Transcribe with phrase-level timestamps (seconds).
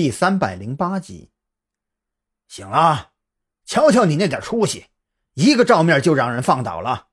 [0.00, 1.28] 第三百零八集。
[2.48, 3.10] 醒了，
[3.66, 4.86] 瞧瞧你那点出息，
[5.34, 7.08] 一个照面就让人放倒了。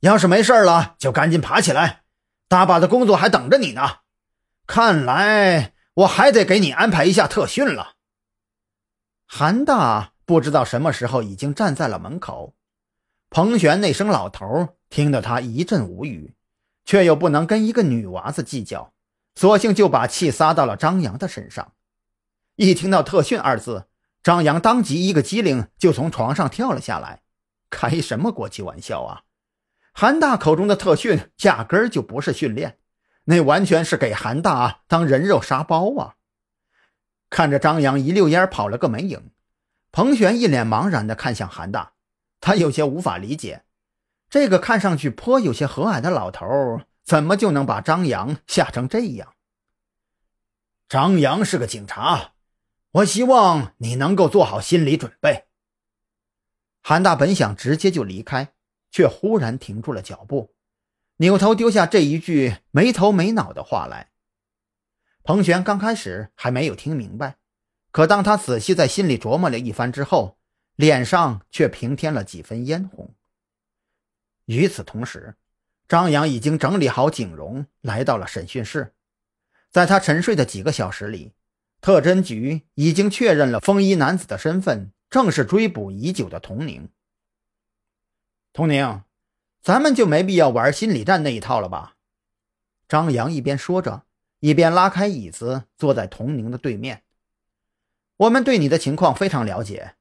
[0.00, 2.02] 要是没事了，就赶紧爬起来，
[2.48, 3.98] 大把的工作还等着你呢。
[4.66, 7.94] 看来我还得给你安排一下特训了。
[9.24, 12.56] 韩大不知道什么时候已经站在了门口，
[13.30, 16.34] 彭璇那声“老头”听得他一阵无语，
[16.84, 18.92] 却又不能跟一个女娃子计较，
[19.36, 21.72] 索性就把气撒到了张扬的身上。
[22.62, 23.88] 一听到“特训”二字，
[24.22, 27.22] 张扬当即一个机灵，就从床上跳了下来。
[27.70, 29.22] 开什么国际玩笑啊！
[29.92, 32.78] 韩大口中的特训，压根儿就不是训练，
[33.24, 36.14] 那完全是给韩大当人肉沙包啊！
[37.28, 39.32] 看着张扬一溜烟跑了个没影，
[39.90, 41.94] 彭璇一脸茫然地看向韩大，
[42.40, 43.64] 他有些无法理解，
[44.30, 46.46] 这个看上去颇有些和蔼的老头，
[47.02, 49.32] 怎么就能把张扬吓成这样？
[50.88, 52.31] 张扬是个警察，
[52.92, 55.44] 我希望你能够做好心理准备。
[56.80, 58.54] 韩大本想直接就离开。
[58.92, 60.54] 却忽然停住了脚步，
[61.16, 64.10] 扭头丢下这一句没头没脑的话来。
[65.24, 67.38] 彭璇刚开始还没有听明白，
[67.90, 70.38] 可当他仔细在心里琢磨了一番之后，
[70.76, 73.14] 脸上却平添了几分嫣红。
[74.44, 75.36] 与此同时，
[75.88, 78.94] 张扬已经整理好景容，来到了审讯室。
[79.70, 81.32] 在他沉睡的几个小时里，
[81.82, 86.88] 特侦局已经确认了风衣男子的身份，正是追捕已久的童宁。
[88.52, 89.02] 童宁，
[89.60, 91.96] 咱们就没必要玩心理战那一套了吧？
[92.86, 94.04] 张扬一边说着，
[94.38, 97.02] 一边拉开椅子，坐在童宁的对面。
[98.16, 99.96] 我们对你的情况非常了解，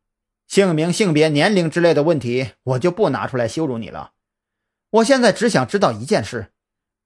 [0.45, 4.13] 姓名、性别、年龄之类的问题，我就不拿出来羞辱你了。
[4.91, 6.51] 我现在只想知道一件事：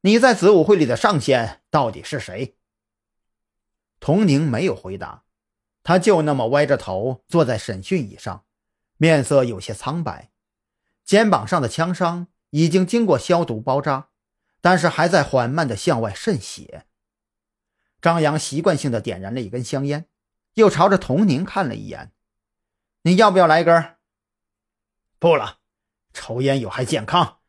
[0.01, 2.57] 你在子午会里的上线到底是谁？
[3.99, 5.23] 童宁没有回答，
[5.83, 8.45] 他就那么歪着头坐在审讯椅上，
[8.97, 10.31] 面色有些苍白。
[11.03, 14.09] 肩膀上的枪伤已经经过消毒包扎，
[14.61, 16.85] 但是还在缓慢的向外渗血。
[18.01, 20.07] 张扬习惯性的点燃了一根香烟，
[20.55, 22.11] 又朝着童宁看了一眼
[23.03, 23.95] ：“你要不要来一根
[25.17, 25.59] ？”“不了，
[26.13, 27.39] 抽烟有害健康。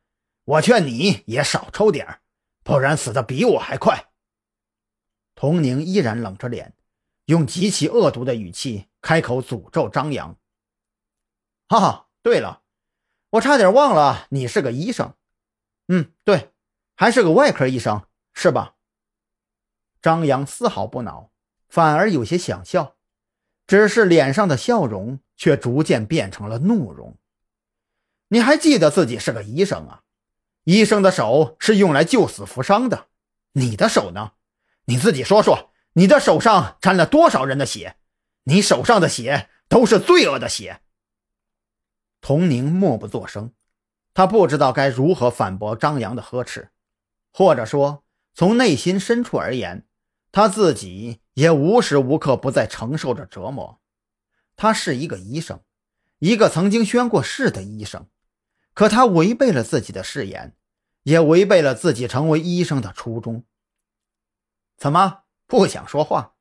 [0.44, 2.20] 我劝你也少抽点
[2.62, 4.08] 不然死的比我还快。”
[5.36, 6.74] 童宁依然冷着脸，
[7.26, 10.36] 用极其恶毒的语气开口诅咒张扬
[11.69, 12.62] ：“哈哈，对了。”
[13.30, 15.14] 我差点忘了，你是个医生，
[15.88, 16.52] 嗯，对，
[16.94, 18.76] 还是个外科医生，是吧？
[20.00, 21.30] 张扬丝毫不恼，
[21.68, 22.97] 反而有些想笑，
[23.66, 27.18] 只是脸上的笑容却逐渐变成了怒容。
[28.28, 30.03] 你还记得自己是个医生啊？
[30.64, 33.08] 医生的手是用来救死扶伤的，
[33.53, 34.32] 你的手呢？
[34.86, 37.97] 你自己说说，你的手上沾了多少人的血？
[38.44, 40.80] 你手上的血都是罪恶的血。
[42.20, 43.52] 童宁默不作声，
[44.14, 46.70] 他不知道该如何反驳张扬的呵斥，
[47.32, 49.86] 或者说，从内心深处而言，
[50.30, 53.80] 他自己也无时无刻不在承受着折磨。
[54.54, 55.60] 他是一个医生，
[56.20, 58.06] 一个曾经宣过誓的医生，
[58.72, 60.56] 可他违背了自己的誓言，
[61.03, 63.44] 也违背了自己成为医生的初衷。
[64.86, 66.36] 怎么不想说话？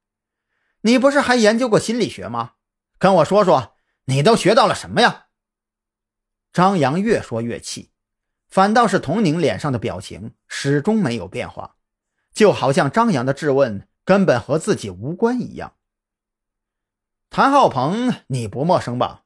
[0.82, 2.52] 你不是还研究过心理学吗？
[3.00, 5.30] 跟我说说，你都学到了什么呀？
[6.54, 7.90] 张扬越说越气，
[8.48, 11.78] 反倒是童宁脸上的表情始终没有变化，
[12.36, 15.76] 就好像张扬的质问根本和自己无关一样。
[17.32, 19.24] 谭浩鹏，你不陌生吧？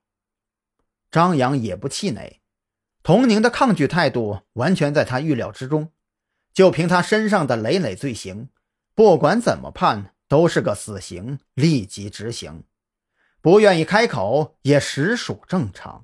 [1.11, 2.39] 张扬也不气馁，
[3.03, 5.91] 童宁的抗拒态度完全在他预料之中。
[6.53, 8.49] 就凭他身上的累累罪行，
[8.99, 12.65] 不管怎么判都是个死刑，立即执行。
[13.39, 16.03] 不愿意开口也实属正常。